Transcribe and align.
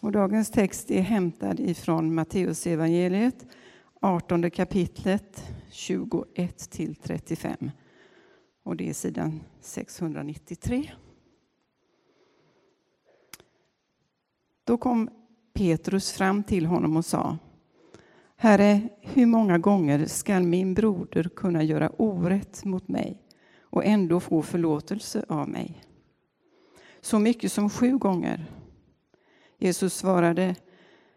Och 0.00 0.12
dagens 0.12 0.50
text 0.50 0.90
är 0.90 1.00
hämtad 1.00 1.60
ifrån 1.60 2.14
Matteusevangeliet, 2.14 3.46
18 4.00 4.50
kapitlet, 4.50 5.44
21 5.70 6.70
till 6.70 6.94
35. 6.94 7.70
Och 8.62 8.76
det 8.76 8.88
är 8.88 8.92
sidan 8.92 9.40
693. 9.60 10.90
Då 14.64 14.78
kom 14.78 15.10
Petrus 15.52 16.12
fram 16.12 16.42
till 16.42 16.66
honom 16.66 16.96
och 16.96 17.04
sa 17.04 17.38
Herre, 18.36 18.88
hur 19.00 19.26
många 19.26 19.58
gånger 19.58 20.06
skall 20.06 20.42
min 20.42 20.74
broder 20.74 21.24
kunna 21.36 21.62
göra 21.62 21.90
orätt 21.90 22.64
mot 22.64 22.88
mig 22.88 23.22
och 23.60 23.84
ändå 23.84 24.20
få 24.20 24.42
förlåtelse 24.42 25.24
av 25.28 25.48
mig? 25.48 25.82
Så 27.00 27.18
mycket 27.18 27.52
som 27.52 27.70
sju 27.70 27.98
gånger. 27.98 28.59
Jesus 29.62 29.94
svarade, 29.94 30.54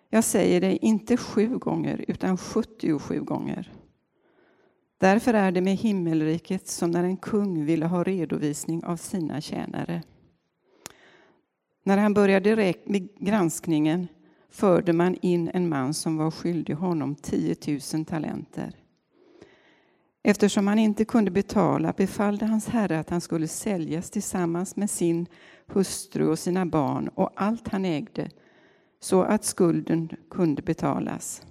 jag 0.09 0.23
säger 0.23 0.61
dig 0.61 0.77
inte 0.81 1.17
sju 1.17 1.57
gånger 1.57 2.05
utan 2.07 2.37
77 2.37 3.21
gånger. 3.21 3.71
Därför 4.97 5.33
är 5.33 5.51
det 5.51 5.61
med 5.61 5.75
himmelriket 5.75 6.67
som 6.67 6.91
när 6.91 7.03
en 7.03 7.17
kung 7.17 7.65
ville 7.65 7.85
ha 7.85 8.03
redovisning 8.03 8.83
av 8.83 8.97
sina 8.97 9.41
tjänare. 9.41 10.01
När 11.83 11.97
han 11.97 12.13
började 12.13 12.73
med 12.85 13.09
granskningen 13.19 14.07
förde 14.49 14.93
man 14.93 15.17
in 15.21 15.51
en 15.53 15.69
man 15.69 15.93
som 15.93 16.17
var 16.17 16.31
skyldig 16.31 16.73
honom 16.73 17.15
10 17.15 17.55
000 17.93 18.05
talenter. 18.05 18.82
Eftersom 20.23 20.67
han 20.67 20.79
inte 20.79 21.05
kunde 21.05 21.31
betala 21.31 21.93
befallde 21.97 22.45
hans 22.45 22.67
herre 22.67 22.99
att 22.99 23.09
han 23.09 23.21
skulle 23.21 23.47
säljas 23.47 24.09
tillsammans 24.09 24.75
med 24.75 24.89
sin 24.89 25.27
hustru 25.67 26.27
och 26.27 26.39
sina 26.39 26.65
barn 26.65 27.07
och 27.07 27.31
allt 27.35 27.67
han 27.67 27.85
ägde 27.85 28.29
så 28.99 29.21
att 29.21 29.43
skulden 29.43 30.09
kunde 30.29 30.61
betalas. 30.61 31.41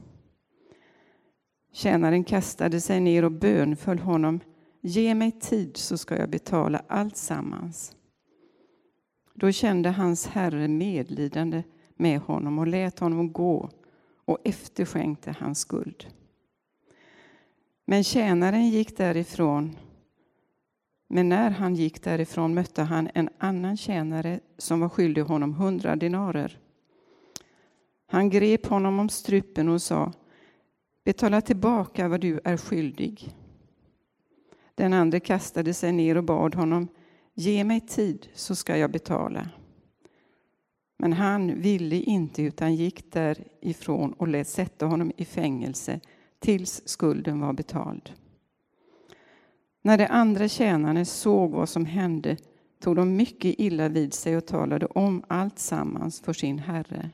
Tjänaren 1.73 2.25
kastade 2.25 2.81
sig 2.81 3.01
ner 3.01 3.25
och 3.25 3.33
bönföll 3.33 3.99
honom. 3.99 4.41
Ge 4.81 5.15
mig 5.15 5.31
tid 5.31 5.77
så 5.77 5.99
ska 5.99 6.19
jag 6.19 6.31
betala 6.31 6.83
allt 6.89 7.17
sammans. 7.17 7.97
Då 9.35 9.53
kände 9.53 9.91
hans 9.91 10.27
herre 10.27 10.69
medlidande 10.69 11.63
med 11.97 12.21
honom 12.21 12.59
och 12.59 12.67
lät 12.67 12.99
honom 12.99 13.33
gå 13.33 13.71
och 14.25 14.39
efterskänkte 14.45 15.35
hans 15.39 15.59
skuld. 15.59 16.07
Men 17.93 18.05
tjänaren 18.05 18.69
gick 18.69 18.97
därifrån. 18.97 19.77
Men 21.09 21.29
när 21.29 21.51
han 21.51 21.75
gick 21.75 22.03
därifrån 22.03 22.55
mötte 22.55 22.83
han 22.83 23.09
en 23.15 23.29
annan 23.39 23.77
tjänare 23.77 24.41
som 24.59 24.81
var 24.81 24.89
skyldig 24.89 25.23
honom 25.23 25.55
hundra 25.55 25.97
dinarer. 25.97 26.59
Han 28.07 28.31
grep 28.31 28.67
honom 28.67 28.99
om 28.99 29.09
strupen 29.09 29.69
och 29.69 29.83
sa 29.83 30.13
Betala 31.05 31.41
tillbaka 31.41 32.09
vad 32.09 32.21
du 32.21 32.41
är 32.45 32.57
skyldig. 32.57 33.35
Den 34.75 34.93
andre 34.93 35.21
kastade 35.21 35.75
sig 35.75 35.93
ner 35.93 36.17
och 36.17 36.25
bad 36.25 36.55
honom 36.55 36.89
Ge 37.35 37.65
mig 37.65 37.81
tid 37.81 38.29
så 38.35 38.55
ska 38.55 38.77
jag 38.77 38.91
betala. 38.91 39.49
Men 40.99 41.13
han 41.13 41.61
ville 41.61 41.97
inte 41.97 42.43
utan 42.43 42.75
gick 42.75 43.13
därifrån 43.13 44.13
och 44.13 44.29
lät 44.29 44.49
sätta 44.49 44.87
honom 44.87 45.13
i 45.17 45.25
fängelse 45.25 46.01
tills 46.43 46.89
skulden 46.89 47.41
var 47.41 47.53
betald. 47.53 48.13
När 49.83 49.99
de 49.99 50.07
andra 50.07 50.49
tjänarna 50.49 51.05
såg 51.05 51.51
vad 51.51 51.69
som 51.69 51.87
hände 51.87 52.37
tog 52.81 52.97
de 52.97 53.17
mycket 53.17 53.55
illa 53.59 53.89
vid 53.89 54.15
sig 54.15 54.37
och 54.37 54.47
talade 54.47 54.87
om 54.87 55.25
allt 55.29 55.59
sammans 55.59 56.21
för 56.21 56.33
sin 56.33 56.59
herre. 56.59 57.11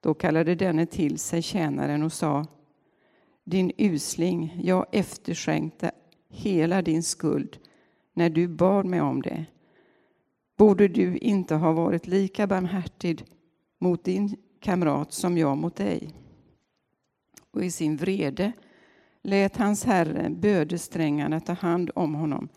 Då 0.00 0.14
kallade 0.14 0.54
denne 0.54 0.86
till 0.86 1.18
sig 1.18 1.42
tjänaren 1.42 2.02
och 2.02 2.12
sa 2.12 2.46
Din 3.44 3.72
usling, 3.78 4.60
jag 4.62 4.86
efterskänkte 4.92 5.90
hela 6.28 6.82
din 6.82 7.02
skuld 7.02 7.58
när 8.14 8.30
du 8.30 8.48
bad 8.48 8.86
mig 8.86 9.00
om 9.00 9.22
det. 9.22 9.46
Borde 10.56 10.88
du 10.88 11.16
inte 11.16 11.54
ha 11.54 11.72
varit 11.72 12.06
lika 12.06 12.46
barmhärtig 12.46 13.24
mot 13.78 14.04
din 14.04 14.36
kamrat 14.60 15.12
som 15.12 15.38
jag 15.38 15.56
mot 15.56 15.76
dig? 15.76 16.14
Och 17.50 17.64
i 17.64 17.70
sin 17.70 17.96
vrede 17.96 18.52
lät 19.22 19.56
hans 19.56 19.84
herre 19.84 20.30
bödesträngarna 20.30 21.40
ta 21.40 21.52
hand 21.52 21.90
om 21.94 22.14
honom 22.14 22.48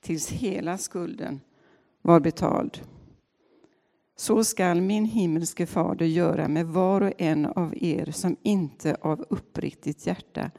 tills 0.00 0.30
hela 0.30 0.78
skulden 0.78 1.40
var 2.02 2.20
betald. 2.20 2.80
Så 4.16 4.44
skall 4.44 4.80
min 4.80 5.04
himmelske 5.04 5.66
fader 5.66 6.06
göra 6.06 6.48
med 6.48 6.66
var 6.66 7.00
och 7.00 7.12
en 7.18 7.46
av 7.46 7.74
er 7.76 8.10
som 8.10 8.36
inte 8.42 8.94
av 8.94 9.26
uppriktigt 9.30 10.06
hjärta 10.06 10.50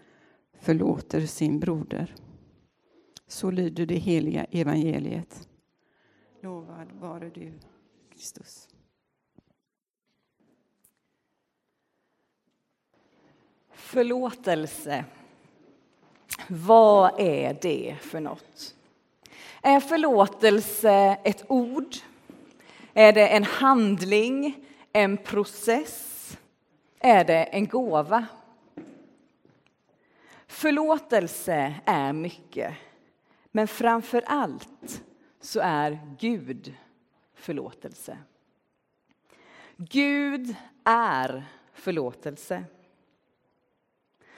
förlåter 0.60 1.22
sin 1.22 1.60
broder. 1.60 2.16
Så 3.28 3.52
lyder 3.52 3.86
det 3.86 3.96
heliga 3.96 4.44
evangeliet. 4.44 5.48
Lovad 6.42 6.92
vare 6.92 7.30
du, 7.30 7.54
Kristus. 8.14 8.68
Förlåtelse. 13.96 15.06
Vad 16.48 17.20
är 17.20 17.58
det 17.62 17.96
för 18.02 18.20
något? 18.20 18.76
Är 19.62 19.80
förlåtelse 19.80 21.18
ett 21.24 21.44
ord? 21.48 21.96
Är 22.94 23.14
det 23.14 23.28
en 23.28 23.44
handling, 23.44 24.66
en 24.94 25.18
process? 25.18 26.38
Är 27.00 27.26
det 27.26 27.44
en 27.44 27.68
gåva? 27.68 28.26
Förlåtelse 30.48 31.76
är 31.86 32.14
mycket, 32.14 32.74
men 33.52 33.68
framför 33.68 34.24
allt 34.28 35.04
så 35.42 35.60
är 35.60 36.16
Gud 36.20 36.76
förlåtelse. 37.36 38.18
Gud 39.78 40.56
är 40.84 41.46
förlåtelse. 41.74 42.64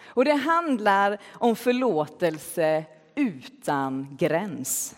Och 0.08 0.26
det 0.26 0.34
handlar 0.34 1.22
om 1.34 1.56
förlåtelse 1.56 2.86
utan 3.16 4.18
gräns. 4.20 4.96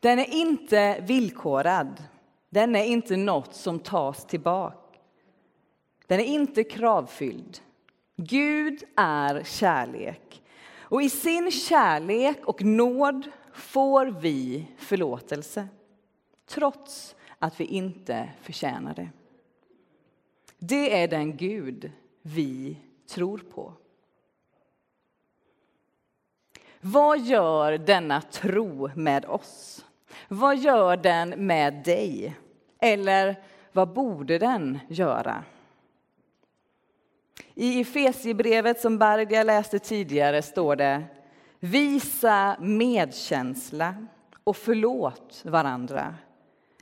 Den 0.00 0.18
är 0.18 0.34
inte 0.34 1.00
villkorad. 1.00 2.04
Den 2.50 2.76
är 2.76 2.84
inte 2.84 3.16
något 3.16 3.54
som 3.54 3.78
tas 3.78 4.26
tillbaka. 4.26 4.98
Den 6.06 6.20
är 6.20 6.24
inte 6.24 6.64
kravfylld. 6.64 7.58
Gud 8.16 8.82
är 8.96 9.42
kärlek. 9.44 10.42
Och 10.78 11.02
i 11.02 11.10
sin 11.10 11.50
kärlek 11.50 12.38
och 12.44 12.62
nåd 12.62 13.30
får 13.52 14.06
vi 14.06 14.66
förlåtelse 14.76 15.68
trots 16.46 17.16
att 17.38 17.60
vi 17.60 17.64
inte 17.64 18.28
förtjänar 18.42 18.94
det. 18.94 19.08
Det 20.58 21.02
är 21.02 21.08
den 21.08 21.36
Gud 21.36 21.92
vi 22.22 22.76
tror 23.08 23.38
på. 23.38 23.72
Vad 26.80 27.20
gör 27.20 27.78
denna 27.78 28.20
tro 28.20 28.90
med 28.94 29.24
oss? 29.24 29.84
Vad 30.28 30.58
gör 30.58 30.96
den 30.96 31.46
med 31.46 31.74
dig? 31.84 32.36
Eller 32.78 33.42
vad 33.72 33.92
borde 33.92 34.38
den 34.38 34.78
göra? 34.88 35.44
I 37.54 37.80
Efesierbrevet 37.80 38.80
som 38.80 38.98
Bardia 38.98 39.42
läste 39.42 39.78
tidigare 39.78 40.42
står 40.42 40.76
det 40.76 41.04
Visa 41.60 42.56
medkänsla 42.60 44.06
och 44.44 44.56
förlåt 44.56 45.42
varandra 45.44 46.14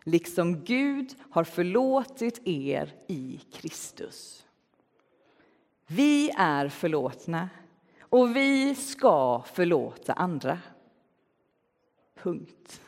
liksom 0.08 0.64
Gud 0.64 1.14
har 1.30 1.44
förlåtit 1.44 2.40
er 2.44 2.94
i 3.06 3.40
Kristus. 3.52 4.46
Vi 5.90 6.30
är 6.36 6.68
förlåtna 6.68 7.48
och 8.00 8.36
vi 8.36 8.74
ska 8.74 9.42
förlåta 9.52 10.12
andra. 10.12 10.58
Punkt. 12.22 12.80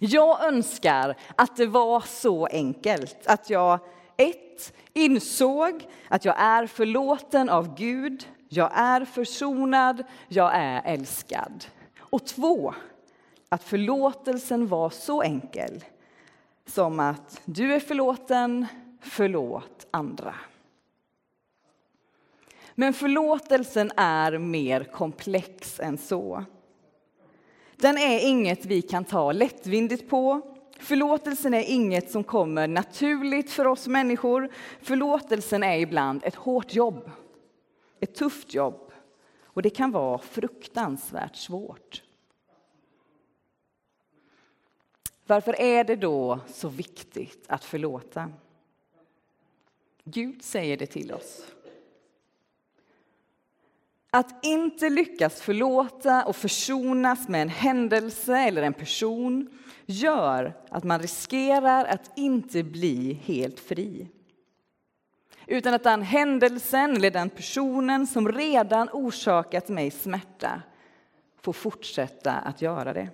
Jag 0.00 0.44
önskar 0.44 1.16
att 1.36 1.56
det 1.56 1.66
var 1.66 2.00
så 2.00 2.46
enkelt 2.46 3.26
att 3.26 3.50
jag 3.50 3.78
ett, 4.16 4.74
insåg 4.92 5.86
att 6.08 6.24
jag 6.24 6.40
är 6.40 6.66
förlåten 6.66 7.48
av 7.48 7.74
Gud, 7.74 8.28
jag 8.48 8.70
är 8.74 9.04
försonad, 9.04 10.04
jag 10.28 10.50
är 10.54 10.82
älskad. 10.84 11.64
Och 11.98 12.26
två, 12.26 12.74
att 13.48 13.64
förlåtelsen 13.64 14.66
var 14.66 14.90
så 14.90 15.22
enkel 15.22 15.84
som 16.66 17.00
att 17.00 17.40
du 17.44 17.74
är 17.74 17.80
förlåten, 17.80 18.66
förlåt 19.00 19.86
andra. 19.90 20.34
Men 22.80 22.92
förlåtelsen 22.92 23.92
är 23.96 24.38
mer 24.38 24.84
komplex 24.84 25.80
än 25.80 25.98
så. 25.98 26.44
Den 27.76 27.98
är 27.98 28.28
inget 28.28 28.64
vi 28.64 28.82
kan 28.82 29.04
ta 29.04 29.32
lättvindigt 29.32 30.10
på, 30.10 30.54
Förlåtelsen 30.78 31.54
är 31.54 31.62
inget 31.62 32.10
som 32.10 32.24
kommer 32.24 32.68
naturligt 32.68 33.50
för 33.50 33.66
oss 33.66 33.86
människor. 33.86 34.48
Förlåtelsen 34.80 35.62
är 35.62 35.78
ibland 35.78 36.24
ett 36.24 36.34
hårt 36.34 36.74
jobb, 36.74 37.10
ett 38.00 38.14
tufft 38.14 38.54
jobb 38.54 38.92
och 39.42 39.62
det 39.62 39.70
kan 39.70 39.90
vara 39.90 40.18
fruktansvärt 40.18 41.36
svårt. 41.36 42.02
Varför 45.26 45.60
är 45.60 45.84
det 45.84 45.96
då 45.96 46.40
så 46.46 46.68
viktigt 46.68 47.44
att 47.48 47.64
förlåta? 47.64 48.32
Gud 50.04 50.42
säger 50.42 50.76
det 50.76 50.86
till 50.86 51.12
oss. 51.12 51.46
Att 54.10 54.44
inte 54.44 54.90
lyckas 54.90 55.40
förlåta 55.40 56.24
och 56.24 56.36
försonas 56.36 57.28
med 57.28 57.42
en 57.42 57.48
händelse 57.48 58.36
eller 58.38 58.62
en 58.62 58.72
person 58.72 59.48
gör 59.86 60.56
att 60.68 60.84
man 60.84 61.00
riskerar 61.00 61.84
att 61.84 62.10
inte 62.16 62.62
bli 62.62 63.12
helt 63.12 63.60
fri. 63.60 64.08
Utan 65.46 65.74
att 65.74 65.82
den 65.82 66.02
händelsen 66.02 66.96
eller 66.96 67.10
den 67.10 67.30
personen 67.30 68.06
som 68.06 68.32
redan 68.32 68.88
orsakat 68.92 69.68
mig 69.68 69.90
smärta 69.90 70.62
får 71.40 71.52
fortsätta 71.52 72.32
att 72.32 72.62
göra 72.62 72.92
det. 72.92 73.08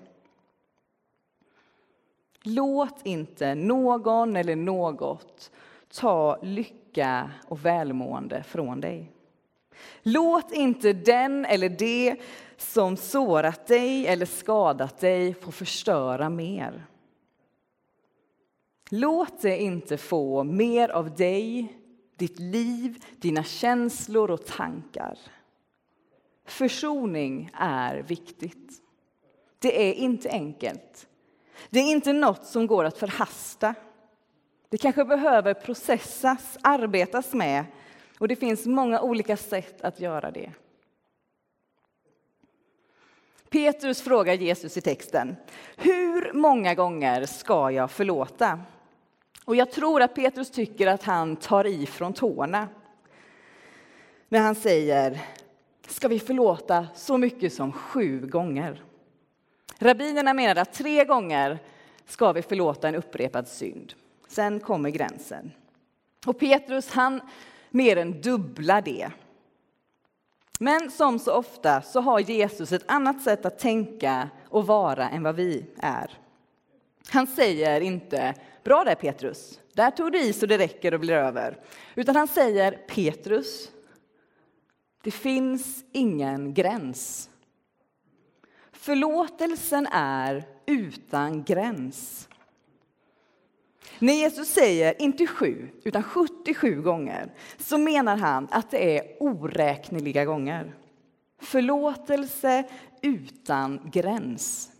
Låt 2.43 3.07
inte 3.07 3.55
någon 3.55 4.37
eller 4.37 4.57
något 4.57 5.51
ta 5.89 6.39
lycka 6.43 7.31
och 7.49 7.65
välmående 7.65 8.43
från 8.43 8.81
dig. 8.81 9.14
Låt 10.03 10.53
inte 10.53 10.93
den 10.93 11.45
eller 11.45 11.69
det 11.69 12.17
som 12.57 12.97
sårat 12.97 13.67
dig 13.67 14.07
eller 14.07 14.27
skadat 14.27 14.99
dig 14.99 15.35
få 15.35 15.53
förstöra 15.53 16.29
mer. 16.29 16.87
Låt 18.91 19.43
det 19.43 19.63
inte 19.63 19.97
få 19.97 20.45
mer 20.45 20.89
av 20.89 21.15
dig, 21.15 21.77
ditt 22.17 22.39
liv, 22.39 23.05
dina 23.17 23.45
känslor 23.45 24.31
och 24.31 24.47
tankar. 24.47 25.19
Försoning 26.47 27.51
är 27.55 27.97
viktigt. 28.03 28.73
Det 29.59 29.91
är 29.91 29.95
inte 29.95 30.31
enkelt. 30.31 31.07
Det 31.71 31.81
är 31.81 31.91
inte 31.91 32.13
något 32.13 32.47
som 32.47 32.67
går 32.67 32.85
att 32.85 32.99
förhasta. 32.99 33.75
Det 34.69 34.79
kanske 34.79 35.05
behöver 35.05 35.55
processas, 35.55 36.59
arbetas 36.63 37.33
med 37.33 37.65
och 38.19 38.29
det 38.29 38.37
finns 38.37 38.67
många 38.67 39.01
olika 39.01 39.37
sätt 39.37 39.81
att 39.81 40.01
göra 40.01 40.31
det. 40.31 40.53
Petrus 43.49 44.03
frågar 44.03 44.35
Jesus 44.35 44.77
i 44.77 44.81
texten, 44.81 45.37
hur 45.77 46.33
många 46.33 46.75
gånger 46.75 47.27
ska 47.27 47.71
jag 47.71 47.91
förlåta? 47.91 48.61
Och 49.45 49.57
jag 49.57 49.73
tror 49.73 50.03
att 50.03 50.15
Petrus 50.15 50.51
tycker 50.51 50.87
att 50.87 51.03
han 51.03 51.37
tar 51.37 51.67
i 51.67 51.87
från 51.87 52.13
tårna. 52.13 52.69
När 54.29 54.41
han 54.41 54.55
säger, 54.55 55.21
ska 55.89 56.09
vi 56.09 56.21
förlåta 56.21 56.87
så 56.95 57.19
mycket 57.19 57.53
som 57.53 57.73
sju 57.73 58.27
gånger? 58.27 58.83
Rabbinerna 59.79 60.35
menar 60.35 60.63
att 60.63 60.73
tre 60.73 61.05
gånger 61.05 61.59
ska 62.07 62.33
vi 62.33 62.43
förlåta 62.43 62.89
en 62.89 62.95
upprepad 62.95 63.49
synd. 63.49 63.95
Sen 64.29 64.61
kommer 64.61 64.91
gränsen. 64.91 65.53
Och 66.27 66.39
Petrus, 66.39 66.91
han 66.91 67.21
mer 67.75 67.97
än 67.97 68.21
dubbla 68.21 68.81
det. 68.81 69.11
Men 70.59 70.91
som 70.91 71.19
så 71.19 71.33
ofta 71.33 71.83
så 71.83 72.01
har 72.01 72.21
Jesus 72.21 72.73
ett 72.73 72.91
annat 72.91 73.23
sätt 73.23 73.47
att 73.47 73.59
tänka 73.59 74.31
och 74.49 74.67
vara 74.67 75.09
än 75.09 75.23
vad 75.23 75.35
vi 75.35 75.67
är. 75.77 76.19
Han 77.09 77.27
säger 77.27 77.81
inte 77.81 78.35
bra 78.65 78.85
där 78.85 78.95
Petrus, 78.95 79.61
där 79.73 79.91
tog 79.91 80.13
du 80.13 80.21
i 80.21 80.33
så 80.33 80.47
det 80.47 80.59
räcker 80.59 80.95
och 80.95 81.01
blir 81.01 81.15
över. 81.15 81.59
Utan 81.95 82.17
han 82.17 82.29
säger 82.29 82.73
Petrus, 82.73 83.71
det 85.03 85.11
finns 85.11 85.85
ingen 85.93 86.55
gräns. 86.55 87.31
Förlåtelsen 88.73 89.87
är 89.93 90.45
utan 90.67 91.45
gräns. 91.45 92.29
När 93.99 94.15
Jesus 94.15 94.49
säger 94.49 95.03
inte 95.03 95.27
sju, 95.27 95.69
utan 95.85 96.03
77 96.03 96.83
gånger 96.83 97.33
så 97.59 97.79
menar 97.79 98.17
han 98.17 98.49
att 98.51 98.71
det 98.71 98.99
är 98.99 99.17
oräkneliga 99.21 100.25
gånger. 100.25 100.75
Förlåtelse 101.41 102.65
utan 103.03 103.91
gräns. 103.93 104.71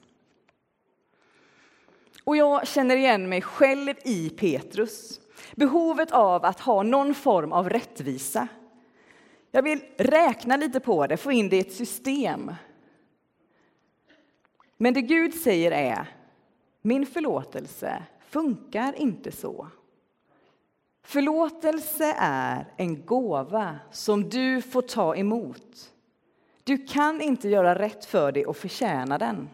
Och 2.25 2.37
jag 2.37 2.69
känner 2.69 2.97
igen 2.97 3.29
mig 3.29 3.43
själv 3.43 3.95
i 4.05 4.31
Petrus. 4.31 5.21
Behovet 5.55 6.11
av 6.11 6.45
att 6.45 6.61
ha 6.61 6.83
någon 6.83 7.15
form 7.15 7.53
av 7.53 7.71
rättvisa. 7.71 8.49
Jag 9.51 9.63
vill 9.63 9.81
räkna 9.97 10.57
lite 10.57 10.81
på 10.81 11.07
det, 11.07 11.17
få 11.17 11.33
in 11.33 11.49
det 11.49 11.57
i 11.57 11.61
ett 11.61 11.73
system. 11.73 12.55
Men 14.77 14.95
det 14.95 15.03
Gud 15.03 15.35
säger 15.35 15.71
är, 15.71 16.09
min 16.83 17.07
förlåtelse 17.07 18.03
funkar 18.35 19.01
inte 19.01 19.33
så. 19.33 19.69
Förlåtelse 21.03 22.15
är 22.19 22.67
en 22.77 23.07
gåva 23.07 23.79
som 23.91 24.29
du 24.29 24.63
får 24.63 24.83
ta 24.83 25.17
emot. 25.17 25.93
Du 26.65 26.87
kan 26.87 27.21
inte 27.21 27.49
göra 27.49 27.79
rätt 27.79 28.05
för 28.05 28.33
dig 28.33 28.47
och 28.47 28.57
förtjäna 28.57 29.19
den. 29.19 29.49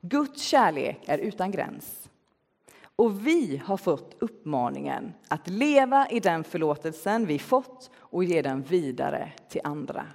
Guds 0.00 0.42
kärlek 0.42 1.00
är 1.06 1.18
utan 1.18 1.50
gräns. 1.50 2.10
Och 2.96 3.26
vi 3.26 3.62
har 3.64 3.76
fått 3.76 4.16
uppmaningen 4.18 5.12
att 5.28 5.48
leva 5.48 6.08
i 6.10 6.20
den 6.20 6.44
förlåtelsen 6.44 7.26
vi 7.26 7.38
fått 7.38 7.90
och 7.96 8.24
ge 8.24 8.42
den 8.42 8.62
vidare 8.62 9.32
till 9.48 9.60
andra. 9.64 10.06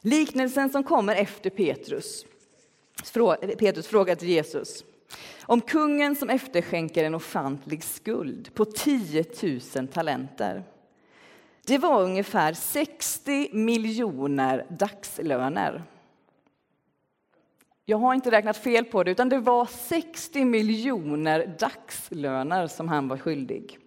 Liknelsen 0.00 0.70
som 0.70 0.84
kommer 0.84 1.14
efter 1.14 1.50
Petrus 1.50 2.24
Petrus 3.58 3.86
frågar 3.86 4.14
till 4.14 4.28
Jesus 4.28 4.84
om 5.42 5.60
kungen 5.60 6.16
som 6.16 6.30
efterskänker 6.30 7.04
en 7.04 7.14
ofantlig 7.14 7.84
skuld 7.84 8.54
på 8.54 8.64
10 8.64 9.24
000 9.76 9.88
talenter. 9.88 10.64
Det 11.66 11.78
var 11.78 12.02
ungefär 12.02 12.52
60 12.52 13.48
miljoner 13.52 14.66
dagslöner. 14.70 15.82
Jag 17.84 17.98
har 17.98 18.14
inte 18.14 18.30
räknat 18.30 18.56
fel 18.56 18.84
på 18.84 19.04
det, 19.04 19.10
utan 19.10 19.28
det 19.28 19.38
var 19.38 19.66
60 19.66 20.44
miljoner 20.44 21.56
dagslöner 21.58 22.66
som 22.66 22.88
han 22.88 23.08
var 23.08 23.16
skyldig. 23.16 23.78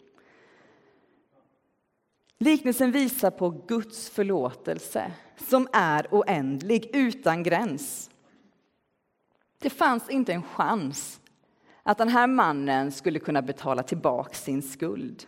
Liknelsen 2.37 2.91
visar 2.91 3.31
på 3.31 3.49
Guds 3.49 4.09
förlåtelse 4.09 5.11
som 5.37 5.67
är 5.73 6.07
oändlig, 6.11 6.89
utan 6.93 7.43
gräns. 7.43 8.10
Det 9.61 9.69
fanns 9.69 10.09
inte 10.09 10.33
en 10.33 10.43
chans 10.43 11.21
att 11.83 11.97
den 11.97 12.09
här 12.09 12.27
mannen 12.27 12.91
skulle 12.91 13.19
kunna 13.19 13.41
betala 13.41 13.83
tillbaka 13.83 14.33
sin 14.33 14.61
skuld. 14.61 15.25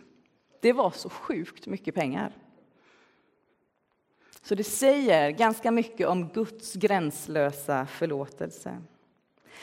Det 0.60 0.72
var 0.72 0.90
så 0.90 1.08
sjukt 1.08 1.66
mycket 1.66 1.94
pengar. 1.94 2.32
Så 4.42 4.54
det 4.54 4.64
säger 4.64 5.30
ganska 5.30 5.70
mycket 5.70 6.08
om 6.08 6.28
Guds 6.28 6.74
gränslösa 6.74 7.86
förlåtelse. 7.86 8.82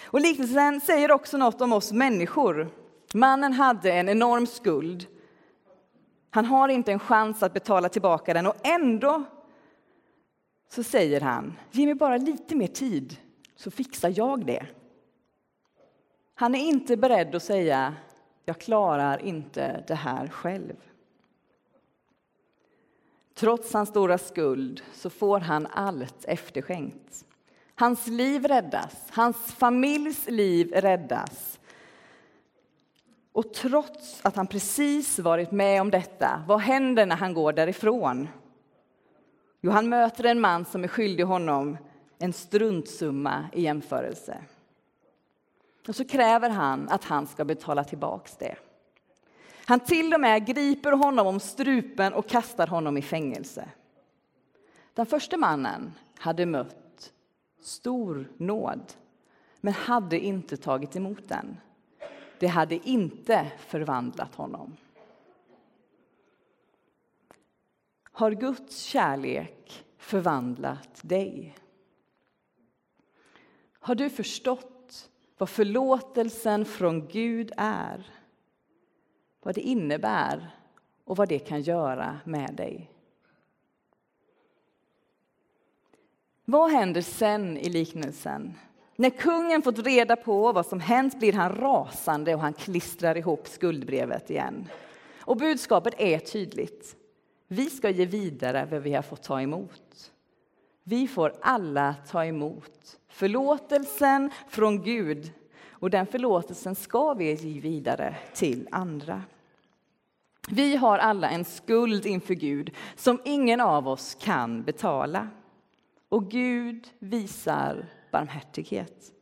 Och 0.03 0.21
liknelsen 0.21 0.81
säger 0.81 1.11
också 1.11 1.37
något 1.37 1.61
om 1.61 1.73
oss 1.73 1.91
människor. 1.91 2.69
Mannen 3.13 3.53
hade 3.53 3.91
en 3.91 4.09
enorm 4.09 4.47
skuld. 4.47 5.07
Han 6.29 6.45
har 6.45 6.69
inte 6.69 6.91
en 6.91 6.99
chans 6.99 7.43
att 7.43 7.53
betala 7.53 7.89
tillbaka 7.89 8.33
den 8.33 8.47
och 8.47 8.67
ändå 8.67 9.23
så 10.69 10.83
säger 10.83 11.21
han, 11.21 11.57
ge 11.71 11.85
mig 11.85 11.95
bara 11.95 12.17
lite 12.17 12.55
mer 12.55 12.67
tid 12.67 13.17
så 13.55 13.71
fixar 13.71 14.13
jag 14.15 14.45
det. 14.45 14.65
Han 16.33 16.55
är 16.55 16.59
inte 16.59 16.97
beredd 16.97 17.35
att 17.35 17.43
säga 17.43 17.95
jag 18.45 18.59
klarar 18.59 19.21
inte 19.21 19.83
det 19.87 19.95
här 19.95 20.27
själv. 20.27 20.75
Trots 23.33 23.73
hans 23.73 23.89
stora 23.89 24.17
skuld 24.17 24.81
så 24.93 25.09
får 25.09 25.39
han 25.39 25.67
allt 25.71 26.25
efterskänkt. 26.25 27.25
Hans 27.75 28.07
liv 28.07 28.45
räddas, 28.45 29.07
hans 29.11 29.37
familjs 29.37 30.27
liv 30.27 30.71
räddas. 30.71 31.59
Och 33.31 33.53
trots 33.53 34.25
att 34.25 34.35
han 34.35 34.47
precis 34.47 35.19
varit 35.19 35.51
med 35.51 35.81
om 35.81 35.91
detta, 35.91 36.43
vad 36.47 36.59
händer 36.59 37.05
när 37.05 37.15
han 37.15 37.33
går 37.33 37.53
därifrån? 37.53 38.27
Jo, 39.61 39.71
han 39.71 39.89
möter 39.89 40.23
en 40.23 40.41
man 40.41 40.65
som 40.65 40.83
är 40.83 40.87
skyldig 40.87 41.23
honom 41.23 41.77
en 42.21 42.33
struntsumma 42.33 43.49
i 43.53 43.61
jämförelse. 43.61 44.43
Och 45.87 45.95
så 45.95 46.05
kräver 46.05 46.49
han 46.49 46.89
att 46.89 47.03
han 47.03 47.27
ska 47.27 47.45
betala 47.45 47.83
tillbaks 47.83 48.37
det. 48.37 48.55
Han 49.65 49.79
till 49.79 50.13
och 50.13 50.19
med 50.19 50.45
griper 50.45 50.91
honom 50.91 51.27
om 51.27 51.39
strupen 51.39 52.13
och 52.13 52.27
kastar 52.27 52.67
honom 52.67 52.97
i 52.97 53.01
fängelse. 53.01 53.69
Den 54.93 55.05
första 55.05 55.37
mannen 55.37 55.93
hade 56.17 56.45
mött 56.45 57.13
stor 57.61 58.31
nåd. 58.37 58.93
men 59.63 59.73
hade 59.73 60.19
inte 60.19 60.57
tagit 60.57 60.95
emot 60.95 61.27
den. 61.27 61.57
Det 62.39 62.47
hade 62.47 62.89
inte 62.89 63.51
förvandlat 63.57 64.35
honom. 64.35 64.77
Har 68.11 68.31
Guds 68.31 68.81
kärlek 68.81 69.85
förvandlat 69.97 70.99
dig? 71.01 71.55
Har 73.83 73.95
du 73.95 74.09
förstått 74.09 75.09
vad 75.37 75.49
förlåtelsen 75.49 76.65
från 76.65 77.07
Gud 77.07 77.51
är? 77.57 78.05
Vad 79.41 79.55
det 79.55 79.61
innebär 79.61 80.49
och 81.03 81.17
vad 81.17 81.29
det 81.29 81.39
kan 81.39 81.61
göra 81.61 82.19
med 82.25 82.55
dig? 82.55 82.91
Vad 86.45 86.71
händer 86.71 87.01
sen 87.01 87.57
i 87.57 87.69
liknelsen? 87.69 88.53
När 88.95 89.09
kungen 89.09 89.61
fått 89.61 89.79
reda 89.79 90.15
på 90.15 90.51
vad 90.51 90.65
som 90.65 90.79
hänt 90.79 91.19
blir 91.19 91.33
han 91.33 91.55
rasande 91.55 92.35
och 92.35 92.41
han 92.41 92.53
klistrar 92.53 93.17
ihop 93.17 93.47
skuldbrevet 93.47 94.29
igen. 94.29 94.67
Och 95.19 95.37
budskapet 95.37 95.93
är 95.97 96.19
tydligt. 96.19 96.95
Vi 97.47 97.69
ska 97.69 97.89
ge 97.89 98.05
vidare 98.05 98.67
vad 98.71 98.81
vi 98.81 98.93
har 98.93 99.01
fått 99.01 99.23
ta 99.23 99.41
emot. 99.41 100.11
Vi 100.83 101.07
får 101.07 101.33
alla 101.41 101.95
ta 102.07 102.25
emot 102.25 102.97
förlåtelsen 103.11 104.31
från 104.49 104.83
Gud 104.83 105.31
och 105.69 105.89
den 105.89 106.05
förlåtelsen 106.05 106.75
ska 106.75 107.13
vi 107.13 107.33
ge 107.33 107.59
vidare 107.59 108.15
till 108.33 108.67
andra. 108.71 109.23
Vi 110.49 110.75
har 110.75 110.97
alla 110.97 111.29
en 111.29 111.45
skuld 111.45 112.05
inför 112.05 112.33
Gud 112.33 112.71
som 112.95 113.21
ingen 113.25 113.61
av 113.61 113.87
oss 113.87 114.17
kan 114.21 114.63
betala. 114.63 115.27
Och 116.09 116.31
Gud 116.31 116.87
visar 116.99 117.85
barmhärtighet. 118.11 119.13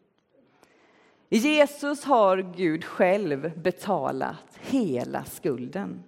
I 1.30 1.38
Jesus 1.38 2.04
har 2.04 2.38
Gud 2.38 2.86
själv 2.86 3.60
betalat 3.60 4.60
hela 4.60 5.24
skulden. 5.24 6.04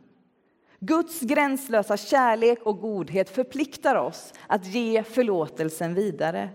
Guds 0.80 1.22
gränslösa 1.22 1.98
kärlek 1.98 2.60
och 2.64 2.82
godhet 2.82 3.30
förpliktar 3.30 3.96
oss 3.96 4.34
att 4.48 4.66
ge 4.66 5.04
förlåtelsen 5.04 5.94
vidare. 5.94 6.50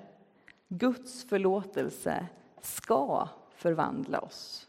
Guds 0.69 1.25
förlåtelse 1.25 2.27
ska 2.63 3.29
förvandla 3.57 4.21
oss. 4.21 4.67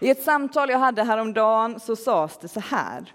I 0.00 0.10
ett 0.10 0.22
samtal 0.22 0.70
jag 0.70 0.78
hade 0.78 1.02
häromdagen 1.02 1.80
så 1.80 1.96
sades 1.96 2.38
det 2.38 2.48
så 2.48 2.60
här. 2.60 3.14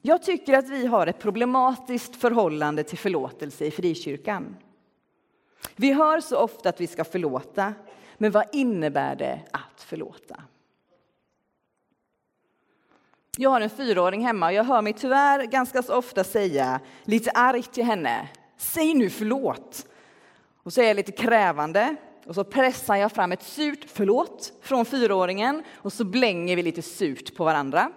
Jag 0.00 0.22
tycker 0.22 0.58
att 0.58 0.68
vi 0.68 0.86
har 0.86 1.06
ett 1.06 1.18
problematiskt 1.18 2.16
förhållande 2.16 2.84
till 2.84 2.98
förlåtelse 2.98 3.64
i 3.64 3.70
frikyrkan. 3.70 4.56
Vi 5.76 5.92
hör 5.92 6.20
så 6.20 6.38
ofta 6.38 6.68
att 6.68 6.80
vi 6.80 6.86
ska 6.86 7.04
förlåta, 7.04 7.74
men 8.18 8.30
vad 8.30 8.44
innebär 8.52 9.16
det 9.16 9.40
att 9.50 9.82
förlåta? 9.82 10.42
Jag 13.36 13.50
har 13.50 13.60
en 13.60 13.70
fyraåring 13.70 14.24
hemma 14.24 14.46
och 14.46 14.52
jag 14.52 14.64
hör 14.64 14.82
mig 14.82 14.92
tyvärr 14.92 15.44
ganska 15.44 15.82
så 15.82 15.96
ofta 15.96 16.24
säga 16.24 16.80
lite 17.04 17.30
argt 17.30 17.72
till 17.72 17.84
henne, 17.84 18.28
säg 18.62 18.94
nu 18.94 19.10
förlåt. 19.10 19.86
Och 20.62 20.72
så 20.72 20.80
är 20.80 20.86
jag 20.86 20.96
lite 20.96 21.12
krävande 21.12 21.96
och 22.26 22.34
så 22.34 22.44
pressar 22.44 22.96
jag 22.96 23.12
fram 23.12 23.32
ett 23.32 23.42
surt 23.42 23.84
förlåt 23.86 24.52
från 24.60 24.84
fyraåringen 24.84 25.62
och 25.74 25.92
så 25.92 26.04
blänger 26.04 26.56
vi 26.56 26.62
lite 26.62 26.82
surt 26.82 27.36
på 27.36 27.44
varandra. 27.44 27.92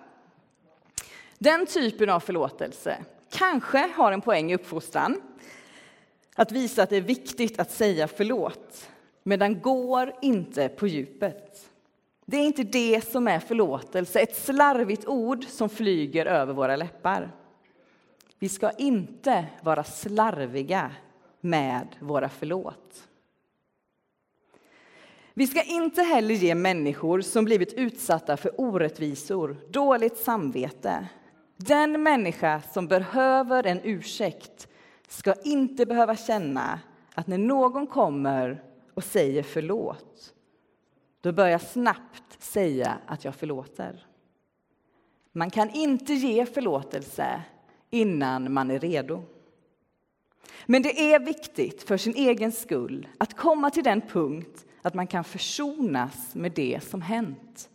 Den 1.37 1.65
typen 1.65 2.09
av 2.09 2.19
förlåtelse 2.19 2.97
kanske 3.31 3.89
har 3.95 4.11
en 4.11 4.21
poäng 4.21 4.51
i 4.51 4.55
uppfostran, 4.55 5.21
att 6.35 6.51
visa 6.51 6.83
att 6.83 6.89
det 6.89 6.97
är 6.97 7.01
viktigt 7.01 7.59
att 7.59 7.71
säga 7.71 8.07
förlåt, 8.07 8.89
men 9.23 9.39
den 9.39 9.61
går 9.61 10.13
inte 10.21 10.69
på 10.69 10.87
djupet. 10.87 11.69
Det 12.25 12.37
är 12.37 12.45
inte 12.45 12.63
det 12.63 13.11
som 13.11 13.27
är 13.27 13.39
förlåtelse, 13.39 14.19
ett 14.19 14.35
slarvigt 14.35 15.05
ord 15.07 15.45
som 15.45 15.69
flyger 15.69 16.25
över 16.25 16.53
våra 16.53 16.75
läppar. 16.75 17.31
Vi 18.39 18.49
ska 18.49 18.71
inte 18.71 19.45
vara 19.61 19.83
slarviga 19.83 20.91
med 21.41 21.87
våra 21.99 22.29
förlåt. 22.29 23.07
Vi 25.33 25.47
ska 25.47 25.63
inte 25.63 26.01
heller 26.01 26.35
ge 26.35 26.55
människor 26.55 27.21
som 27.21 27.45
blivit 27.45 27.73
utsatta 27.73 28.37
för 28.37 28.61
orättvisor 28.61 29.57
dåligt 29.69 30.17
samvete. 30.17 31.07
Den 31.57 32.03
människa 32.03 32.61
som 32.61 32.87
behöver 32.87 33.65
en 33.67 33.79
ursäkt 33.83 34.67
ska 35.07 35.33
inte 35.43 35.85
behöva 35.85 36.15
känna 36.15 36.79
att 37.15 37.27
när 37.27 37.37
någon 37.37 37.87
kommer 37.87 38.63
och 38.93 39.03
säger 39.03 39.43
förlåt, 39.43 40.33
då 41.21 41.31
bör 41.31 41.47
jag 41.47 41.61
snabbt 41.61 42.43
säga 42.43 42.97
att 43.05 43.25
jag 43.25 43.35
förlåter. 43.35 44.05
Man 45.31 45.49
kan 45.49 45.69
inte 45.69 46.13
ge 46.13 46.45
förlåtelse 46.45 47.43
innan 47.89 48.53
man 48.53 48.71
är 48.71 48.79
redo. 48.79 49.23
Men 50.65 50.81
det 50.81 51.13
är 51.13 51.19
viktigt 51.19 51.83
för 51.83 51.97
sin 51.97 52.15
egen 52.15 52.51
skull 52.51 53.07
att 53.17 53.33
komma 53.33 53.69
till 53.69 53.83
den 53.83 54.01
punkt 54.01 54.65
att 54.81 54.93
man 54.93 55.07
kan 55.07 55.23
försonas 55.23 56.35
med 56.35 56.51
det 56.51 56.83
som 56.83 57.01
hänt. 57.01 57.69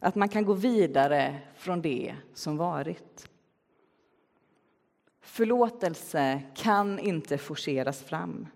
Att 0.00 0.14
man 0.14 0.28
kan 0.28 0.44
gå 0.44 0.52
vidare 0.52 1.40
från 1.56 1.82
det 1.82 2.14
som 2.34 2.56
varit. 2.56 3.28
Förlåtelse 5.20 6.42
kan 6.54 6.98
inte 6.98 7.38
forceras 7.38 8.02
fram. 8.02 8.46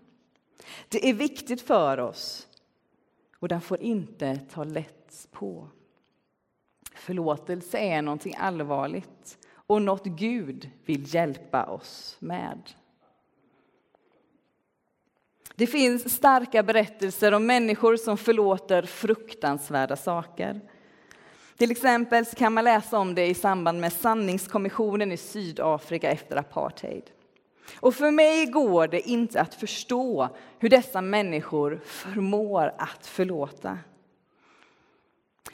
Det 0.89 1.09
är 1.09 1.13
viktigt 1.13 1.61
för 1.61 1.97
oss 1.97 2.47
och 3.39 3.47
den 3.47 3.61
får 3.61 3.81
inte 3.81 4.39
ta 4.51 4.63
lätt 4.63 5.27
på. 5.31 5.67
Förlåtelse 6.93 7.77
är 7.77 8.01
någonting 8.01 8.35
allvarligt 8.39 9.37
och 9.69 9.81
något 9.81 10.05
Gud 10.05 10.69
vill 10.85 11.15
hjälpa 11.15 11.65
oss 11.65 12.17
med. 12.19 12.59
Det 15.55 15.67
finns 15.67 16.13
starka 16.13 16.63
berättelser 16.63 17.33
om 17.33 17.45
människor 17.45 17.95
som 17.95 18.17
förlåter 18.17 18.83
fruktansvärda 18.83 19.95
saker. 19.95 20.61
Till 21.57 21.71
exempel 21.71 22.25
kan 22.25 22.53
man 22.53 22.63
läsa 22.63 22.99
om 22.99 23.15
det 23.15 23.27
i 23.27 23.33
samband 23.33 23.79
med 23.79 23.93
sanningskommissionen 23.93 25.11
i 25.11 25.17
Sydafrika 25.17 26.11
efter 26.11 26.35
apartheid. 26.35 27.03
Och 27.79 27.95
för 27.95 28.11
mig 28.11 28.45
går 28.45 28.87
det 28.87 29.09
inte 29.09 29.41
att 29.41 29.53
förstå 29.53 30.29
hur 30.59 30.69
dessa 30.69 31.01
människor 31.01 31.81
förmår 31.85 32.73
att 32.77 33.07
förlåta. 33.07 33.77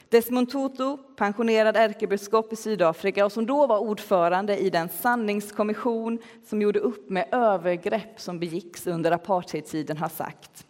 Desmond 0.08 0.50
Tutu, 0.50 0.96
pensionerad 1.16 1.76
ärkebiskop 1.76 2.52
i 2.52 2.56
Sydafrika 2.56 3.24
och 3.24 3.32
som 3.32 3.46
då 3.46 3.66
var 3.66 3.78
ordförande 3.78 4.58
i 4.58 4.70
den 4.70 4.88
sanningskommission 4.88 6.18
som 6.44 6.62
gjorde 6.62 6.78
upp 6.78 7.10
med 7.10 7.28
övergrepp 7.32 8.20
som 8.20 8.38
begicks 8.38 8.86
under 8.86 9.12
apartheidtiden, 9.12 9.96
har 9.96 10.08
sagt. 10.08 10.66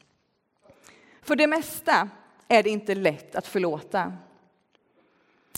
För 1.22 1.36
det 1.36 1.46
mesta 1.46 2.08
är 2.48 2.62
det 2.62 2.70
inte 2.70 2.94
lätt 2.94 3.36
att 3.36 3.46
förlåta. 3.46 4.12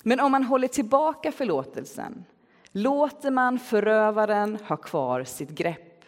Men 0.04 0.20
om 0.20 0.32
man 0.32 0.44
håller 0.44 0.68
tillbaka 0.68 1.32
förlåtelsen 1.32 2.24
låter 2.72 3.30
man 3.30 3.58
förövaren 3.58 4.58
ha 4.68 4.76
kvar 4.76 5.24
sitt 5.24 5.50
grepp. 5.50 6.04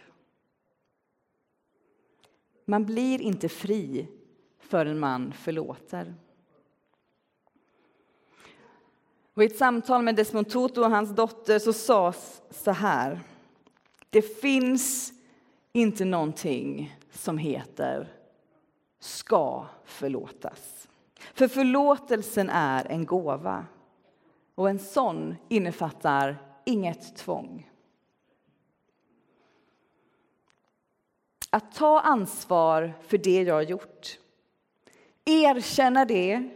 Man 2.64 2.84
blir 2.84 3.20
inte 3.20 3.48
fri 3.48 4.08
förrän 4.60 4.98
man 4.98 5.32
förlåter. 5.32 6.14
Och 9.34 9.42
I 9.42 9.46
ett 9.46 9.56
samtal 9.56 10.02
med 10.02 10.16
Desmond 10.16 10.50
Tutu 10.50 10.80
och 10.80 10.90
hans 10.90 11.10
dotter 11.10 11.58
så 11.58 11.72
sades 11.72 12.42
så 12.50 12.70
här. 12.70 13.20
Det 14.10 14.22
finns 14.22 15.12
inte 15.72 16.04
någonting 16.04 16.96
som 17.12 17.38
heter 17.38 18.08
ska 19.00 19.66
förlåtas. 19.84 20.88
För 21.34 21.48
förlåtelsen 21.48 22.50
är 22.50 22.84
en 22.84 23.06
gåva. 23.06 23.66
Och 24.54 24.70
en 24.70 24.78
sån 24.78 25.36
innefattar 25.48 26.36
inget 26.64 27.16
tvång. 27.16 27.70
Att 31.50 31.74
ta 31.74 32.00
ansvar 32.00 32.92
för 33.06 33.18
det 33.18 33.42
jag 33.42 33.54
har 33.54 33.62
gjort, 33.62 34.18
erkänna 35.24 36.04
det 36.04 36.50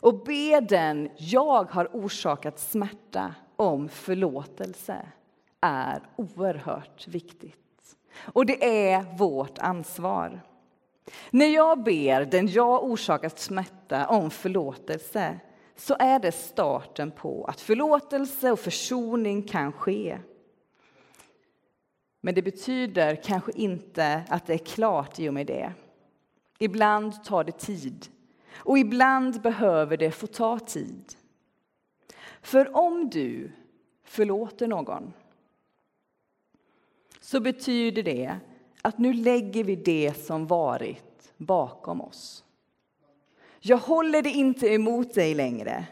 och 0.00 0.24
be 0.24 0.60
den 0.60 1.10
jag 1.16 1.64
har 1.70 1.88
orsakat 1.92 2.58
smärta 2.58 3.34
om 3.56 3.88
förlåtelse 3.88 5.06
är 5.60 6.02
oerhört 6.16 7.08
viktigt. 7.08 7.56
Och 8.32 8.46
det 8.46 8.88
är 8.90 9.16
vårt 9.18 9.58
ansvar. 9.58 10.40
När 11.30 11.46
jag 11.46 11.82
ber 11.82 12.24
den 12.24 12.46
jag 12.48 12.84
orsakat 12.84 13.38
smärta 13.38 14.06
om 14.06 14.30
förlåtelse 14.30 15.40
så 15.76 15.96
är 15.98 16.18
det 16.18 16.32
starten 16.32 17.10
på 17.10 17.44
att 17.44 17.60
förlåtelse 17.60 18.52
och 18.52 18.60
försoning 18.60 19.42
kan 19.42 19.72
ske. 19.72 20.18
Men 22.20 22.34
det 22.34 22.42
betyder 22.42 23.16
kanske 23.16 23.52
inte 23.52 24.22
att 24.28 24.46
det 24.46 24.54
är 24.54 24.58
klart 24.58 25.18
i 25.18 25.28
och 25.28 25.34
med 25.34 25.46
det. 25.46 25.72
Ibland 26.58 27.24
tar 27.24 27.44
det 27.44 27.58
tid 27.58 28.06
och 28.58 28.78
ibland 28.78 29.40
behöver 29.42 29.96
det 29.96 30.10
få 30.10 30.26
ta 30.26 30.58
tid. 30.58 31.14
För 32.42 32.76
om 32.76 33.10
du 33.10 33.52
förlåter 34.04 34.68
någon 34.68 35.12
så 37.20 37.40
betyder 37.40 38.02
det 38.02 38.36
att 38.82 38.98
nu 38.98 39.12
lägger 39.12 39.64
vi 39.64 39.76
det 39.76 40.14
som 40.14 40.46
varit 40.46 41.32
bakom 41.36 42.00
oss. 42.00 42.44
Jag 43.60 43.78
håller 43.78 44.22
det 44.22 44.30
inte 44.30 44.66
emot 44.66 45.14
dig 45.14 45.34
längre. 45.34 45.86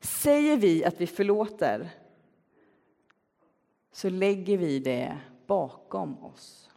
Säger 0.00 0.56
vi 0.56 0.84
att 0.84 1.00
vi 1.00 1.06
förlåter 1.06 1.90
så 3.92 4.10
lägger 4.10 4.58
vi 4.58 4.78
det 4.78 5.18
bakom 5.46 6.24
oss. 6.24 6.70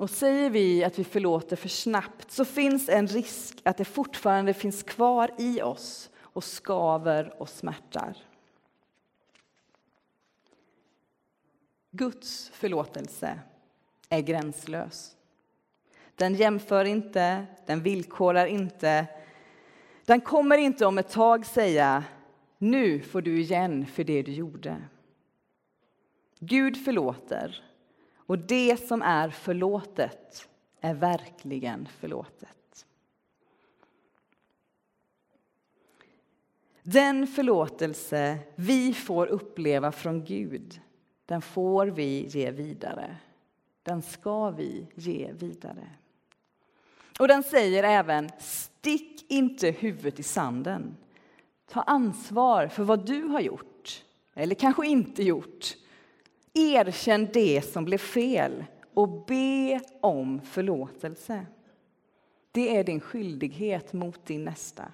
Och 0.00 0.10
säger 0.10 0.50
vi 0.50 0.84
att 0.84 0.98
vi 0.98 1.04
förlåter 1.04 1.56
för 1.56 1.68
snabbt 1.68 2.30
så 2.30 2.44
finns 2.44 2.88
en 2.88 3.06
risk 3.06 3.60
att 3.64 3.76
det 3.76 3.84
fortfarande 3.84 4.54
finns 4.54 4.82
kvar 4.82 5.30
i 5.38 5.62
oss 5.62 6.10
och 6.18 6.44
skaver 6.44 7.42
och 7.42 7.48
smärtar. 7.48 8.16
Guds 11.90 12.50
förlåtelse 12.50 13.40
är 14.08 14.20
gränslös. 14.20 15.16
Den 16.14 16.34
jämför 16.34 16.84
inte, 16.84 17.46
den 17.66 17.82
villkorar 17.82 18.46
inte. 18.46 19.06
Den 20.04 20.20
kommer 20.20 20.58
inte 20.58 20.86
om 20.86 20.98
ett 20.98 21.10
tag 21.10 21.46
säga 21.46 22.04
nu 22.58 23.00
får 23.00 23.22
du 23.22 23.40
igen 23.40 23.86
för 23.86 24.04
det 24.04 24.22
du 24.22 24.32
gjorde. 24.32 24.76
Gud 26.38 26.84
förlåter, 26.84 27.69
och 28.30 28.38
det 28.38 28.86
som 28.88 29.02
är 29.02 29.30
förlåtet 29.30 30.48
är 30.80 30.94
verkligen 30.94 31.88
förlåtet. 32.00 32.86
Den 36.82 37.26
förlåtelse 37.26 38.38
vi 38.54 38.94
får 38.94 39.26
uppleva 39.26 39.92
från 39.92 40.24
Gud, 40.24 40.80
den 41.26 41.42
får 41.42 41.86
vi 41.86 42.26
ge 42.26 42.50
vidare. 42.50 43.16
Den 43.82 44.02
ska 44.02 44.50
vi 44.50 44.86
ge 44.94 45.32
vidare. 45.32 45.90
Och 47.18 47.28
den 47.28 47.42
säger 47.42 47.82
även, 47.82 48.30
stick 48.38 49.32
inte 49.32 49.70
huvudet 49.70 50.20
i 50.20 50.22
sanden. 50.22 50.96
Ta 51.66 51.82
ansvar 51.82 52.68
för 52.68 52.82
vad 52.82 53.06
du 53.06 53.22
har 53.22 53.40
gjort, 53.40 54.04
eller 54.34 54.54
kanske 54.54 54.86
inte 54.86 55.22
gjort. 55.22 55.76
Erkänn 56.54 57.28
det 57.32 57.62
som 57.72 57.84
blev 57.84 57.98
fel 57.98 58.64
och 58.94 59.24
be 59.26 59.80
om 60.00 60.40
förlåtelse. 60.40 61.46
Det 62.52 62.76
är 62.76 62.84
din 62.84 63.00
skyldighet 63.00 63.92
mot 63.92 64.26
din 64.26 64.44
nästa. 64.44 64.84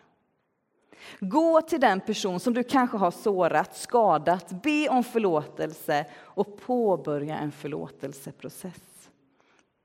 Gå 1.21 1.63
till 1.63 1.81
den 1.81 2.01
person 2.01 2.41
som 2.41 2.55
du 2.55 2.63
kanske 2.63 2.97
har 2.97 3.11
sårat, 3.11 3.77
skadat, 3.77 4.63
be 4.63 4.89
om 4.89 5.05
förlåtelse 5.05 6.07
och 6.17 6.61
påbörja 6.61 7.37
en 7.37 7.53
förlåtelseprocess. 7.53 9.11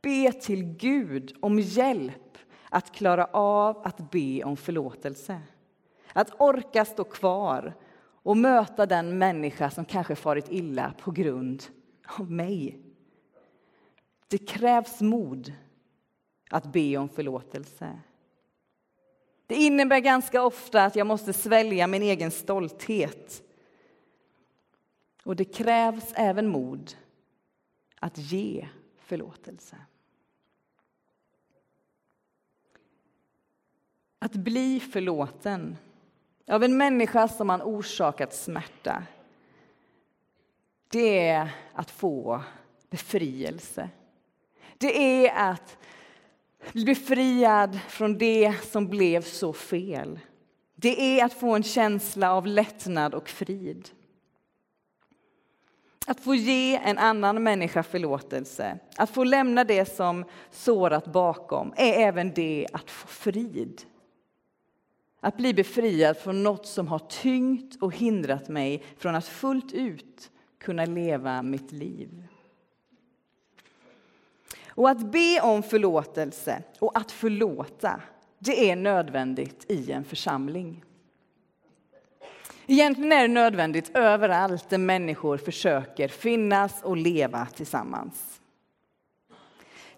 Be 0.02 0.32
till 0.32 0.64
Gud 0.64 1.38
om 1.40 1.60
hjälp 1.60 2.38
att 2.70 2.92
klara 2.92 3.26
av 3.26 3.82
att 3.84 4.12
be 4.12 4.44
om 4.44 4.58
förlåtelse. 4.58 5.42
Att 6.14 6.42
orka 6.42 6.86
stå 6.86 7.04
kvar 7.04 7.74
och 8.24 8.38
möta 8.38 8.86
den 8.86 9.18
människa 9.18 9.70
som 9.70 9.86
kanske 9.86 10.16
farit 10.16 10.52
illa 10.52 10.94
på 11.00 11.12
grund 11.12 11.64
av 12.20 12.32
mig. 12.32 12.80
Det 14.28 14.38
krävs 14.38 15.02
mod 15.02 15.54
att 16.50 16.66
be 16.66 16.98
om 16.98 17.10
förlåtelse. 17.10 18.00
Det 19.48 19.56
innebär 19.56 20.00
ganska 20.00 20.44
ofta 20.44 20.86
att 20.86 20.96
jag 20.96 21.08
måste 21.08 21.34
svälja 21.34 21.88
min 21.88 22.04
egen 22.04 22.32
stolthet. 22.32 23.44
Och 25.24 25.36
det 25.36 25.46
krävs 25.46 26.14
även 26.16 26.48
mod 26.48 26.94
att 28.00 28.18
ge 28.18 28.68
förlåtelse. 28.98 29.78
Att 34.20 34.34
bli 34.34 34.80
förlåten 34.80 35.78
av 36.52 36.64
en 36.64 36.78
människa 36.78 37.28
som 37.28 37.48
man 37.48 37.62
orsakat 37.62 38.34
smärta 38.34 39.04
det 40.92 41.28
är 41.28 41.50
att 41.74 41.92
få 41.92 42.42
befrielse. 42.90 43.90
Det 44.78 45.26
är 45.26 45.52
att 45.52 45.78
bli 46.72 46.86
befriad 46.86 47.80
från 47.88 48.18
det 48.18 48.54
som 48.72 48.88
blev 48.88 49.22
så 49.22 49.54
fel. 49.54 50.20
Det 50.76 51.20
är 51.20 51.26
att 51.26 51.34
få 51.34 51.56
en 51.56 51.64
känsla 51.64 52.34
av 52.34 52.48
lättnad 52.48 53.14
och 53.14 53.30
frid. 53.30 53.90
Att 56.08 56.20
få 56.20 56.36
ge 56.36 56.76
en 56.76 56.98
annan 56.98 57.44
människa 57.44 57.84
förlåtelse, 57.84 58.80
att 58.98 59.10
få 59.10 59.24
lämna 59.24 59.64
det 59.64 59.86
som 59.96 60.26
sårat 60.52 61.06
bakom, 61.06 61.74
är 61.78 61.94
även 61.94 62.34
det 62.34 62.68
att 62.74 62.90
få 62.92 63.08
frid. 63.08 63.82
Att 65.24 65.38
bli 65.38 65.54
befriad 65.54 66.18
från 66.18 66.44
något 66.44 66.68
som 66.68 66.88
har 66.88 67.00
tyngt 67.00 67.82
och 67.82 67.96
hindrat 67.96 68.50
mig 68.50 68.84
från 68.98 69.16
att 69.16 69.28
fullt 69.28 69.74
ut 69.74 70.32
kunna 70.60 70.86
leva 70.86 71.42
mitt 71.42 71.72
liv. 71.72 72.28
Och 74.68 74.90
att 74.90 75.12
be 75.12 75.42
om 75.42 75.64
förlåtelse 75.64 76.64
och 76.80 76.98
att 76.98 77.12
förlåta, 77.12 78.02
det 78.40 78.70
är 78.70 78.76
nödvändigt 78.76 79.66
i 79.72 79.92
en 79.92 80.04
församling. 80.04 80.84
Egentligen 82.68 83.12
är 83.12 83.22
det 83.22 83.34
nödvändigt 83.34 83.92
överallt 83.98 84.70
där 84.70 84.78
människor 84.78 85.38
försöker 85.38 86.08
finnas 86.08 86.84
och 86.84 86.98
leva 86.98 87.46
tillsammans. 87.46 88.42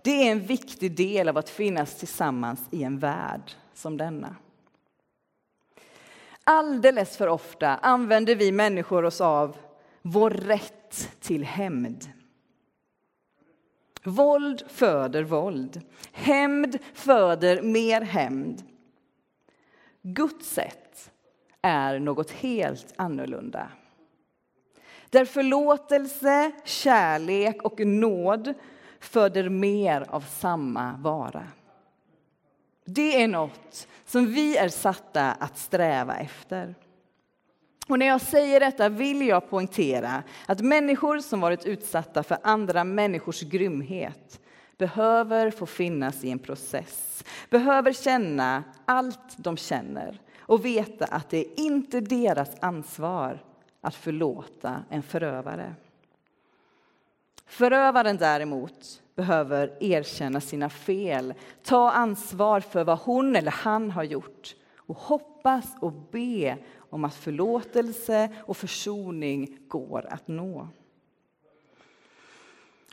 Det 0.02 0.28
är 0.28 0.32
en 0.32 0.46
viktig 0.46 0.96
del 0.96 1.30
av 1.30 1.38
att 1.38 1.50
finnas 1.50 1.96
tillsammans 1.96 2.60
i 2.72 2.84
en 2.84 3.00
värld 3.00 3.52
som 3.74 3.98
denna. 3.98 4.36
Alldeles 6.44 7.18
för 7.18 7.28
ofta 7.28 7.68
använder 7.68 8.36
vi 8.36 8.52
människor 8.52 9.06
oss 9.06 9.22
av 9.22 9.58
vår 10.02 10.30
rätt 10.30 11.10
till 11.20 11.44
hämnd. 11.44 12.10
Våld 14.04 14.64
föder 14.68 15.24
våld. 15.24 15.82
Hämnd 16.12 16.80
föder 16.94 17.62
mer 17.62 18.02
hämnd. 18.02 18.64
Guds 20.02 20.50
sätt 20.50 21.12
är 21.62 22.00
något 22.00 22.32
helt 22.32 22.94
annorlunda. 22.96 23.68
Där 25.10 25.26
förlåtelse, 25.26 26.52
kärlek 26.66 27.62
och 27.62 27.80
nåd 27.80 28.54
föder 29.00 29.50
mer 29.50 30.06
av 30.10 30.22
samma 30.22 30.98
vara. 30.98 31.48
Det 32.86 33.24
är 33.24 33.28
något 33.28 33.88
som 34.06 34.26
vi 34.26 34.58
är 34.58 34.70
satta 34.70 35.32
att 35.32 35.58
sträva 35.58 36.16
efter. 36.16 36.76
Och 37.88 38.00
när 38.00 38.06
jag 38.06 38.22
säger 38.22 38.60
detta 38.60 38.90
vill 38.90 39.28
jag 39.28 39.50
poängtera 39.50 40.24
att 40.46 40.62
människor 40.62 41.20
som 41.20 41.40
varit 41.40 41.66
utsatta 41.66 42.24
för 42.24 42.38
andra 42.44 42.84
människors 42.84 43.42
grymhet 43.42 44.40
behöver 44.78 45.52
få 45.52 45.66
finnas 45.66 46.24
i 46.24 46.32
en 46.32 46.40
process, 46.40 47.24
behöver 47.50 47.94
känna 47.94 48.64
allt 48.86 49.38
de 49.38 49.58
känner 49.58 50.22
och 50.40 50.66
veta 50.66 51.06
att 51.06 51.30
det 51.30 51.38
är 51.38 51.60
inte 51.60 52.00
deras 52.00 52.50
ansvar 52.62 53.44
att 53.82 53.96
förlåta 53.96 54.84
en 54.90 55.04
förövare. 55.04 55.76
Förövaren 57.46 58.18
däremot 58.18 59.03
behöver 59.16 59.78
erkänna 59.80 60.42
sina 60.42 60.70
fel, 60.70 61.34
ta 61.64 61.92
ansvar 61.92 62.60
för 62.60 62.84
vad 62.84 63.00
hon 63.00 63.36
eller 63.36 63.52
han 63.52 63.92
har 63.92 64.04
gjort 64.04 64.56
och 64.78 64.98
hoppas 64.98 65.66
och 65.80 65.94
be 66.12 66.58
om 66.78 67.06
att 67.06 67.16
förlåtelse 67.16 68.30
och 68.46 68.58
försoning 68.58 69.58
går 69.68 70.06
att 70.10 70.28
nå. 70.28 70.68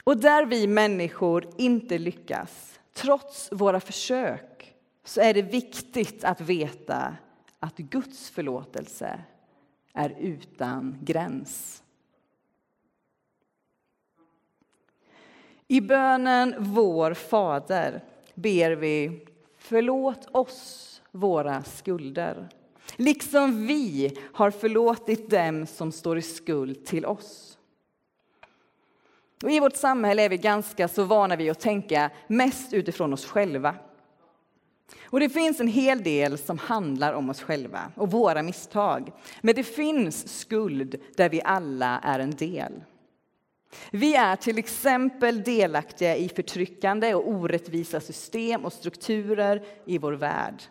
Och 0.05 0.17
där 0.17 0.47
vi 0.47 0.67
människor 0.67 1.47
inte 1.59 1.99
lyckas, 1.99 2.81
trots 2.93 3.49
våra 3.53 3.81
försök, 3.81 4.75
så 5.05 5.21
är 5.21 5.35
det 5.35 5.43
viktigt 5.43 6.25
att 6.25 6.41
veta 6.41 7.17
att 7.59 7.77
Guds 7.77 8.31
förlåtelse 8.31 9.21
är 9.95 10.17
utan 10.19 10.99
gräns. 11.01 11.83
I 15.71 15.81
bönen 15.81 16.55
Vår 16.59 17.15
Fader 17.15 18.05
ber 18.35 18.71
vi 18.71 19.27
Förlåt 19.59 20.29
oss 20.33 21.03
våra 21.11 21.63
skulder 21.63 22.49
liksom 22.97 23.67
vi 23.67 24.19
har 24.33 24.51
förlåtit 24.51 25.31
dem 25.31 25.67
som 25.67 25.93
står 25.93 26.19
i 26.19 26.23
skuld 26.23 26.87
till 26.87 27.07
oss. 27.07 27.59
Och 29.43 29.51
I 29.51 29.61
vårt 29.61 29.77
samhälle 29.77 30.23
är 30.23 30.29
vi 30.29 30.37
ganska 30.37 30.89
så 30.89 31.05
vana 31.05 31.37
vid 31.37 31.51
att 31.51 31.61
tänka 31.61 32.11
mest 32.27 32.73
utifrån 32.73 33.13
oss 33.13 33.25
själva. 33.25 33.75
Och 35.05 35.21
Det 35.21 35.29
finns 35.29 35.61
en 35.61 35.69
hel 35.69 36.03
del 36.03 36.39
som 36.39 36.59
handlar 36.59 37.13
om 37.13 37.31
oss 37.31 37.43
själva 37.43 37.93
och 37.95 38.11
våra 38.11 38.43
misstag. 38.43 39.13
Men 39.41 39.55
det 39.55 39.65
finns 39.65 40.41
skuld 40.41 40.97
där 41.17 41.29
vi 41.29 41.43
alla 41.45 42.01
är 42.03 42.19
en 42.19 42.31
del. 42.31 42.73
Vi 43.91 44.15
är 44.15 44.37
till 44.37 44.59
exempel 44.59 45.43
delaktiga 45.43 46.17
i 46.17 46.29
förtryckande 46.29 47.15
och 47.15 47.29
orättvisa 47.29 48.01
system 48.01 48.65
och 48.65 48.73
strukturer 48.73 49.65
i 49.85 49.99
vår 49.99 50.13
värld. 50.13 50.63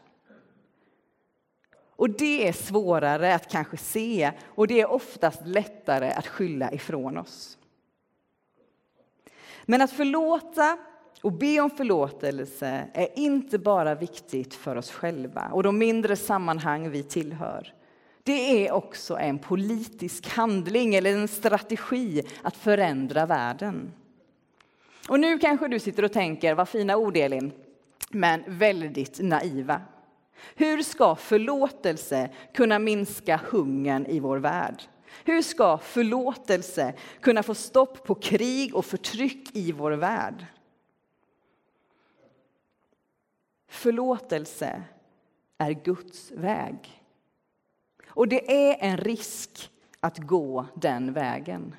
Och 1.95 2.09
det 2.09 2.47
är 2.47 2.53
svårare 2.53 3.35
att 3.35 3.51
kanske 3.51 3.77
se 3.77 4.31
och 4.45 4.67
det 4.67 4.81
är 4.81 4.91
oftast 4.91 5.45
lättare 5.45 6.11
att 6.11 6.27
skylla 6.27 6.71
ifrån 6.71 7.17
oss. 7.17 7.57
Men 9.65 9.81
att 9.81 9.91
förlåta 9.91 10.77
och 11.21 11.31
be 11.31 11.59
om 11.59 11.69
förlåtelse 11.69 12.87
är 12.93 13.19
inte 13.19 13.59
bara 13.59 13.95
viktigt 13.95 14.53
för 14.53 14.75
oss 14.75 14.91
själva 14.91 15.49
och 15.53 15.63
de 15.63 15.77
mindre 15.77 16.15
sammanhang 16.15 16.89
vi 16.89 17.03
tillhör. 17.03 17.73
Det 18.29 18.67
är 18.67 18.71
också 18.71 19.17
en 19.17 19.39
politisk 19.39 20.27
handling 20.27 20.95
eller 20.95 21.13
en 21.13 21.27
strategi 21.27 22.23
att 22.41 22.57
förändra 22.57 23.25
världen. 23.25 23.93
Och 25.07 25.19
nu 25.19 25.39
kanske 25.39 25.67
du 25.67 25.79
sitter 25.79 26.05
och 26.05 26.13
tänker, 26.13 26.55
vad 26.55 26.69
fina 26.69 26.97
ord 26.97 27.17
Elin, 27.17 27.51
men 28.09 28.43
väldigt 28.47 29.19
naiva. 29.19 29.81
Hur 30.55 30.81
ska 30.81 31.15
förlåtelse 31.15 32.29
kunna 32.53 32.79
minska 32.79 33.39
hungern 33.49 34.05
i 34.05 34.19
vår 34.19 34.37
värld? 34.37 34.83
Hur 35.25 35.41
ska 35.41 35.77
förlåtelse 35.77 36.93
kunna 37.21 37.43
få 37.43 37.55
stopp 37.55 38.05
på 38.05 38.15
krig 38.15 38.75
och 38.75 38.85
förtryck 38.85 39.55
i 39.55 39.71
vår 39.71 39.91
värld? 39.91 40.45
Förlåtelse 43.67 44.83
är 45.57 45.71
Guds 45.71 46.31
väg. 46.31 46.98
Och 48.09 48.27
det 48.27 48.71
är 48.71 48.77
en 48.79 48.97
risk 48.97 49.71
att 49.99 50.17
gå 50.17 50.65
den 50.75 51.13
vägen. 51.13 51.75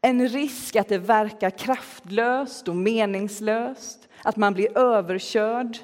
En 0.00 0.28
risk 0.28 0.76
att 0.76 0.88
det 0.88 0.98
verkar 0.98 1.50
kraftlöst 1.50 2.68
och 2.68 2.76
meningslöst, 2.76 4.08
att 4.22 4.36
man 4.36 4.54
blir 4.54 4.78
överkörd. 4.78 5.78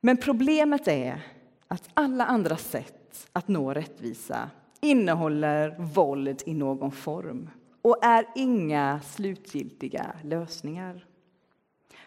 Men 0.00 0.16
problemet 0.16 0.88
är 0.88 1.20
att 1.68 1.88
alla 1.94 2.24
andra 2.26 2.56
sätt 2.56 3.28
att 3.32 3.48
nå 3.48 3.74
rättvisa 3.74 4.50
innehåller 4.80 5.76
våld 5.78 6.42
i 6.46 6.54
någon 6.54 6.92
form 6.92 7.50
och 7.82 8.04
är 8.04 8.26
inga 8.34 9.00
slutgiltiga 9.00 10.06
lösningar. 10.22 11.06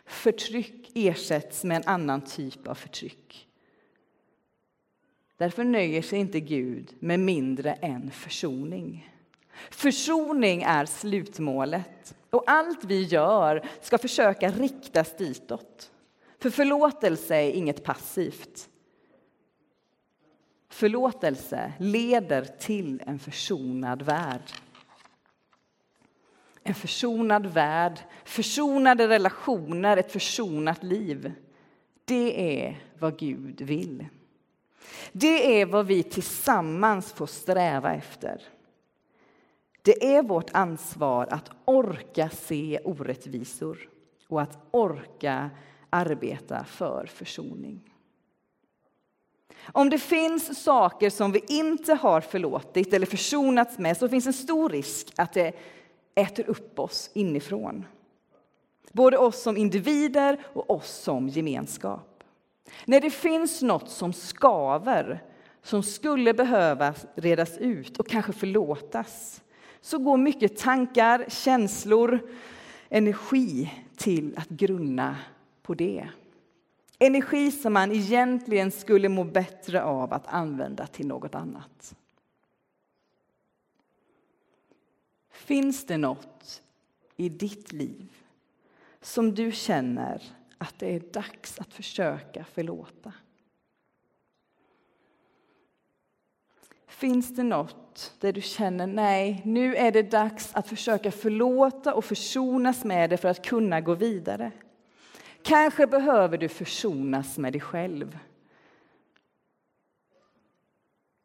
Förtryck 0.06 0.91
ersätts 0.95 1.63
med 1.63 1.78
en 1.78 1.88
annan 1.88 2.21
typ 2.21 2.67
av 2.67 2.75
förtryck. 2.75 3.48
Därför 5.39 5.63
nöjer 5.63 6.02
sig 6.02 6.19
inte 6.19 6.39
Gud 6.39 6.95
med 6.99 7.19
mindre 7.19 7.73
än 7.73 8.12
försoning. 8.12 9.10
Försoning 9.71 10.62
är 10.62 10.86
slutmålet 10.86 12.15
och 12.30 12.43
allt 12.47 12.84
vi 12.84 13.04
gör 13.04 13.65
ska 13.82 13.97
försöka 13.97 14.49
riktas 14.52 15.17
ditåt. 15.17 15.91
För 16.39 16.49
förlåtelse 16.49 17.36
är 17.36 17.52
inget 17.52 17.84
passivt. 17.84 18.69
Förlåtelse 20.69 21.73
leder 21.80 22.43
till 22.43 23.04
en 23.06 23.19
försonad 23.19 24.02
värld. 24.02 24.52
En 26.63 26.75
försonad 26.75 27.45
värld, 27.45 27.99
försonade 28.25 29.08
relationer, 29.08 29.97
ett 29.97 30.12
försonat 30.12 30.84
liv. 30.84 31.34
Det 32.06 32.62
är 32.62 32.80
vad 32.99 33.19
Gud 33.19 33.62
vill. 33.62 34.06
Det 35.12 35.62
är 35.62 35.65
vad 35.65 35.88
vi 35.88 36.04
tillsammans 36.04 37.13
får 37.13 37.26
sträva 37.26 37.94
efter. 37.94 38.42
Det 39.82 40.15
är 40.15 40.24
vårt 40.24 40.50
ansvar 40.54 41.28
att 41.32 41.50
orka 41.65 42.30
se 42.30 42.80
orättvisor 42.84 43.89
och 44.28 44.42
att 44.42 44.58
orka 44.72 45.50
arbeta 45.89 46.63
för 46.63 47.06
försoning. 47.06 47.94
Om 49.74 49.89
det 49.89 50.00
finns 50.00 50.63
saker 50.63 51.10
som 51.10 51.32
vi 51.32 51.42
inte 51.48 51.94
har 51.94 52.22
förlåtit 52.22 52.94
eller 52.94 53.06
försonats 53.06 53.78
med 53.78 53.98
så 53.98 54.10
finns 54.10 54.28
en 54.28 54.34
stor 54.34 54.70
risk 54.70 55.13
att 55.15 55.34
det 55.34 55.54
äter 56.15 56.50
upp 56.50 56.80
oss 56.80 57.10
inifrån. 57.13 57.86
Både 58.92 59.18
oss 59.18 59.42
som 59.42 59.58
individer 59.58 60.46
och 60.54 60.70
oss 60.70 60.89
som 60.89 61.30
gemenskap. 61.30 62.09
När 62.86 63.01
det 63.01 63.10
finns 63.10 63.62
något 63.62 63.89
som 63.89 64.13
skaver, 64.13 65.23
som 65.62 65.84
skulle 65.84 66.34
behöva 66.34 66.93
redas 67.15 67.58
ut 67.58 67.97
och 67.97 68.08
kanske 68.08 68.34
förlåtas 68.34 69.41
så 69.82 69.97
går 69.99 70.17
mycket 70.17 70.58
tankar, 70.58 71.25
känslor, 71.27 72.19
energi 72.89 73.73
till 73.97 74.38
att 74.38 74.49
grunna 74.49 75.17
på 75.62 75.73
det. 75.73 76.10
Energi 76.99 77.51
som 77.51 77.73
man 77.73 77.91
egentligen 77.91 78.71
skulle 78.71 79.10
må 79.10 79.23
bättre 79.23 79.84
av 79.84 80.13
att 80.13 80.27
använda 80.27 80.88
till 80.88 81.08
något 81.08 81.36
annat. 81.36 81.95
Finns 85.32 85.86
det 85.86 85.97
något 85.97 86.62
i 87.17 87.29
ditt 87.29 87.71
liv 87.71 88.12
som 89.01 89.36
du 89.36 89.51
känner 89.51 90.23
att 90.60 90.80
det 90.80 90.95
är 90.95 91.00
dags 91.00 91.60
att 91.60 91.74
försöka 91.74 92.43
förlåta? 92.43 93.13
Finns 96.88 97.36
det 97.36 97.43
något 97.43 98.13
där 98.19 98.34
du 98.34 98.41
känner 98.41 98.88
nej, 98.88 99.41
nu 99.45 99.76
är 99.76 99.91
det 99.91 100.12
dags 100.12 100.56
att 100.56 100.67
försöka 100.67 101.12
förlåta 101.12 101.93
och 101.93 102.06
försonas 102.06 102.86
med 102.86 103.10
det 103.10 103.17
för 103.17 103.30
att 103.30 103.45
kunna 103.45 103.82
gå 103.82 103.95
vidare? 103.95 104.52
Kanske 105.41 105.88
behöver 105.88 106.38
du 106.38 106.50
försonas 106.50 107.38
med 107.38 107.54
dig 107.54 107.62
själv. 107.62 108.17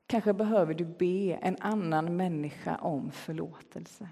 Kanske 0.06 0.32
behöver 0.32 0.74
du 0.74 0.84
be 0.84 1.38
en 1.42 1.56
annan 1.60 2.16
människa 2.16 2.76
om 2.76 3.10
förlåtelse. 3.10 4.08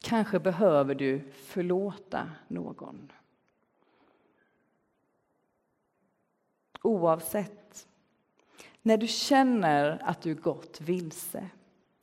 Kanske 0.00 0.38
behöver 0.38 0.94
du 0.94 1.20
förlåta 1.32 2.30
någon. 2.48 3.12
Oavsett, 6.84 7.86
när 8.82 8.96
du 8.96 9.06
känner 9.06 10.02
att 10.04 10.22
du 10.22 10.34
gått 10.34 10.80
vilse 10.80 11.50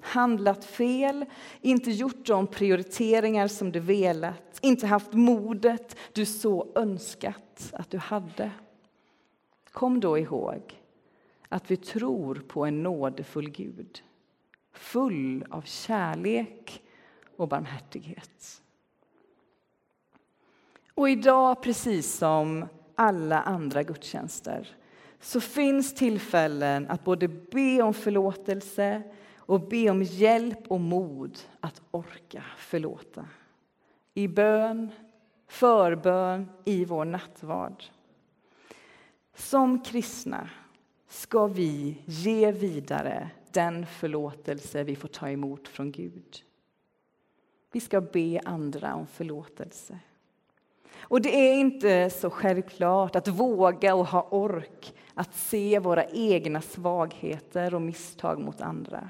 handlat 0.02 0.65
fel, 0.65 1.26
inte 1.62 1.91
gjort 1.91 2.26
de 2.26 2.48
prioriteringar 2.48 3.48
som 3.48 3.72
du 3.72 3.80
velat, 3.80 4.60
inte 4.62 4.88
haft 4.88 5.13
modet 5.13 5.96
du 6.13 6.26
så 6.26 6.72
önskat 6.76 7.74
att 7.74 7.89
du 7.89 7.98
hade. 7.98 8.52
Kom 9.72 10.00
då 10.00 10.17
ihåg 10.17 10.82
att 11.50 11.72
vi 11.72 11.78
tror 11.78 12.36
på 12.36 12.65
en 12.65 12.84
nådefull 12.84 13.50
Gud, 13.50 14.04
full 14.74 15.46
av 15.50 15.62
kärlek 15.62 16.84
och 17.36 17.48
barmhärtighet. 17.48 18.62
Och 20.94 21.10
idag, 21.10 21.63
precis 21.63 22.13
som 22.13 22.65
alla 23.02 23.42
andra 23.42 23.84
gudstjänster, 23.84 24.76
så 25.20 25.42
finns 25.42 25.96
tillfällen 25.96 26.88
att 26.90 27.04
både 27.04 27.28
be 27.28 27.82
om 27.82 27.94
förlåtelse 27.94 29.04
och 29.36 29.68
be 29.68 29.90
om 29.90 30.04
hjälp 30.04 30.68
och 30.68 30.80
mod 30.80 31.40
att 31.60 31.82
orka 31.92 32.44
förlåta. 32.58 33.26
I 34.14 34.28
bön, 34.28 34.90
förbön, 35.48 36.50
i 36.66 36.86
vår 36.86 37.06
nattvard. 37.06 37.84
Som 39.36 39.84
kristna 39.84 40.50
ska 41.08 41.48
vi 41.48 42.02
ge 42.06 42.52
vidare 42.52 43.30
den 43.52 43.86
förlåtelse 43.86 44.84
vi 44.84 44.96
får 44.96 45.08
ta 45.08 45.30
emot 45.30 45.68
från 45.68 45.92
Gud. 45.92 46.44
Vi 47.72 47.80
ska 47.80 48.02
be 48.02 48.42
andra 48.46 48.96
om 48.96 49.08
förlåtelse. 49.08 50.00
Och 51.02 51.22
det 51.22 51.50
är 51.50 51.54
inte 51.54 52.10
så 52.10 52.30
självklart 52.30 53.16
att 53.16 53.28
våga 53.28 53.96
och 53.96 54.08
ha 54.08 54.28
ork 54.32 54.94
att 55.14 55.36
se 55.36 55.80
våra 55.80 56.06
egna 56.06 56.62
svagheter 56.62 57.74
och 57.74 57.82
misstag 57.82 58.40
mot 58.40 58.62
andra. 58.62 59.10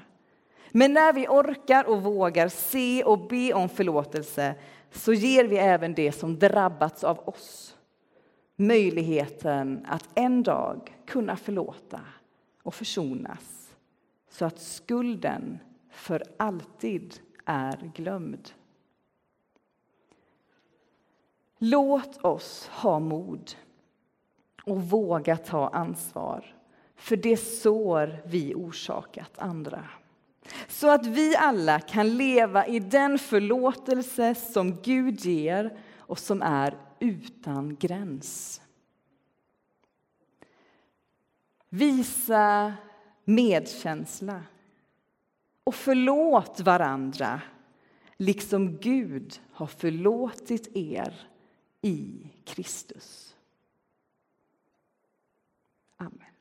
Men 0.70 0.92
när 0.92 1.12
vi 1.12 1.26
orkar 1.28 1.88
och 1.88 2.02
vågar 2.02 2.48
se 2.48 3.04
och 3.04 3.28
be 3.28 3.52
om 3.52 3.68
förlåtelse 3.68 4.54
så 4.90 5.12
ger 5.12 5.44
vi 5.44 5.56
även 5.56 5.94
det 5.94 6.12
som 6.12 6.38
drabbats 6.38 7.04
av 7.04 7.28
oss 7.28 7.76
möjligheten 8.56 9.86
att 9.88 10.08
en 10.14 10.42
dag 10.42 10.96
kunna 11.06 11.36
förlåta 11.36 12.00
och 12.62 12.74
försonas 12.74 13.76
så 14.30 14.44
att 14.44 14.60
skulden 14.60 15.58
för 15.90 16.22
alltid 16.36 17.14
är 17.44 17.90
glömd. 17.94 18.50
Låt 21.64 22.24
oss 22.24 22.68
ha 22.68 22.98
mod 22.98 23.54
och 24.64 24.82
våga 24.82 25.36
ta 25.36 25.68
ansvar 25.68 26.56
för 26.96 27.16
det 27.16 27.36
sår 27.36 28.22
vi 28.26 28.54
orsakat 28.54 29.38
andra. 29.38 29.88
Så 30.68 30.90
att 30.90 31.06
vi 31.06 31.36
alla 31.36 31.80
kan 31.80 32.16
leva 32.16 32.66
i 32.66 32.78
den 32.78 33.18
förlåtelse 33.18 34.34
som 34.34 34.76
Gud 34.82 35.20
ger 35.20 35.78
och 35.96 36.18
som 36.18 36.42
är 36.42 36.78
utan 37.00 37.76
gräns. 37.76 38.60
Visa 41.68 42.74
medkänsla 43.24 44.42
och 45.64 45.74
förlåt 45.74 46.60
varandra 46.60 47.40
liksom 48.16 48.76
Gud 48.76 49.40
har 49.52 49.66
förlåtit 49.66 50.76
er 50.76 51.28
i 51.82 52.30
Kristus. 52.44 53.34
Amen. 55.98 56.31